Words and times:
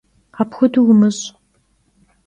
Apxuedeu 0.41 0.83
vumış'! 0.87 1.25